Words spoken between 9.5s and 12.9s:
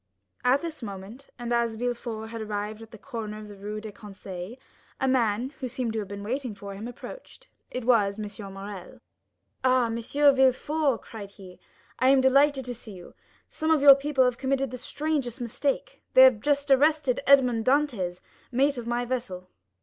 "Ah, M. de Villefort," cried he, "I am delighted to